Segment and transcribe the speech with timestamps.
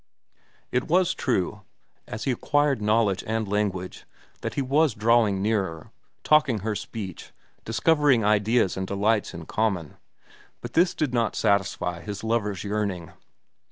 [0.71, 1.61] It was true,
[2.07, 4.05] as he acquired knowledge and language,
[4.41, 5.91] that he was drawing nearer,
[6.23, 7.31] talking her speech,
[7.65, 9.97] discovering ideas and delights in common;
[10.59, 13.11] but this did not satisfy his lover's yearning.